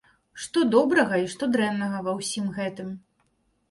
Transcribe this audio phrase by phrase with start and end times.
[0.45, 2.95] Што добрага і што дрэннага ва ўсім гэтым?